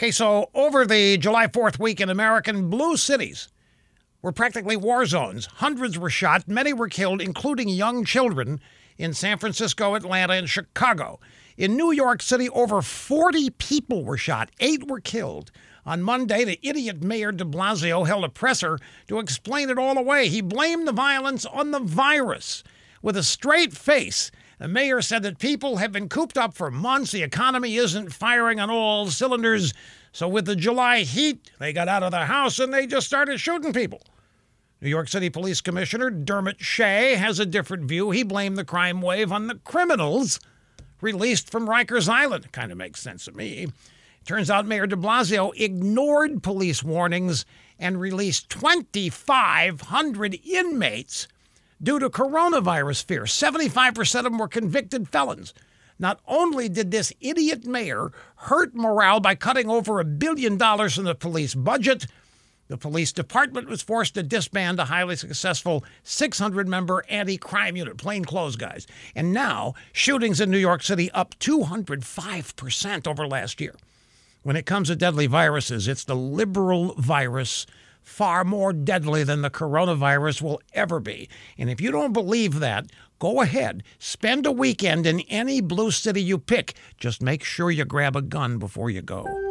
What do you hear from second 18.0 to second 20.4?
held a presser to explain it all away.